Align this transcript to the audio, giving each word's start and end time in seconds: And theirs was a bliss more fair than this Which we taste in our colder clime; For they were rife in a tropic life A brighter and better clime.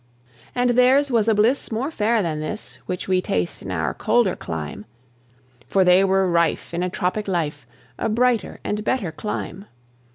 And 0.55 0.71
theirs 0.71 1.11
was 1.11 1.27
a 1.27 1.35
bliss 1.35 1.71
more 1.71 1.91
fair 1.91 2.23
than 2.23 2.39
this 2.39 2.77
Which 2.87 3.07
we 3.07 3.21
taste 3.21 3.61
in 3.61 3.69
our 3.69 3.93
colder 3.93 4.35
clime; 4.35 4.85
For 5.67 5.83
they 5.83 6.03
were 6.03 6.27
rife 6.27 6.73
in 6.73 6.81
a 6.81 6.89
tropic 6.89 7.27
life 7.27 7.67
A 7.99 8.09
brighter 8.09 8.59
and 8.63 8.83
better 8.83 9.11
clime. 9.11 9.65